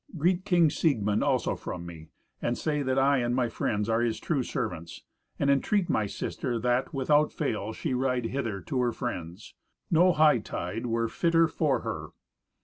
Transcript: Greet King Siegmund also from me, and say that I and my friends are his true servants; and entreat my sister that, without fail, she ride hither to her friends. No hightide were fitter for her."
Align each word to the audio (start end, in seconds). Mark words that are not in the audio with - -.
Greet 0.17 0.45
King 0.45 0.71
Siegmund 0.71 1.23
also 1.23 1.55
from 1.55 1.85
me, 1.85 2.07
and 2.41 2.57
say 2.57 2.81
that 2.81 2.97
I 2.97 3.19
and 3.19 3.35
my 3.35 3.49
friends 3.49 3.87
are 3.87 4.01
his 4.01 4.19
true 4.19 4.41
servants; 4.41 5.03
and 5.37 5.47
entreat 5.51 5.91
my 5.91 6.07
sister 6.07 6.57
that, 6.57 6.91
without 6.91 7.31
fail, 7.31 7.71
she 7.71 7.93
ride 7.93 8.25
hither 8.25 8.61
to 8.61 8.81
her 8.81 8.93
friends. 8.93 9.53
No 9.91 10.11
hightide 10.11 10.87
were 10.87 11.07
fitter 11.07 11.47
for 11.47 11.81
her." 11.81 12.07